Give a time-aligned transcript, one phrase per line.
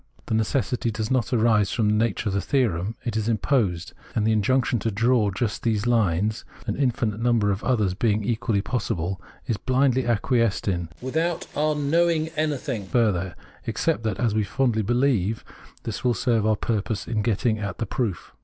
[0.25, 4.25] The necessity does not arise from the nature of the theorem: it is imposed; and
[4.25, 9.21] the injunction to draw just these lines, an infinite number of others being equally possible,
[9.45, 13.35] is blindly acquiesced in, without our knowing anything further,
[13.67, 15.45] except that, as we fondly believe,
[15.83, 18.33] this will serve our purpose in getting at the proof.